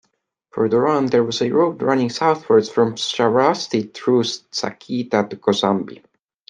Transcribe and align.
Further 0.53 0.87
on, 0.87 1.05
there 1.05 1.23
was 1.23 1.43
a 1.43 1.51
road 1.51 1.83
running 1.83 2.09
southwards 2.09 2.71
from 2.71 2.95
Shravasti 2.95 3.93
through 3.93 4.23
Saketa 4.23 5.29
to 5.29 5.35
Kosambi. 5.37 6.03